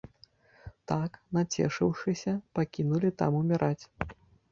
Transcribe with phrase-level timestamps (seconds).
[0.91, 3.83] Так, нацешыўшыся, пакінулі там уміраць.